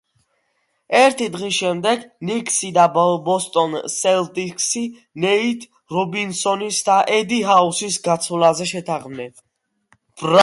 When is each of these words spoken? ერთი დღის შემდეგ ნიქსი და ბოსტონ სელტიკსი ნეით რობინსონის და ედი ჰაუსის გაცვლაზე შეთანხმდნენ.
ერთი 0.99 1.25
დღის 1.33 1.57
შემდეგ 1.57 2.05
ნიქსი 2.29 2.69
და 2.77 2.85
ბოსტონ 2.95 3.75
სელტიკსი 3.95 4.83
ნეით 5.25 5.67
რობინსონის 5.97 6.79
და 6.89 6.97
ედი 7.21 7.43
ჰაუსის 7.51 8.01
გაცვლაზე 8.09 8.69
შეთანხმდნენ. 8.75 9.33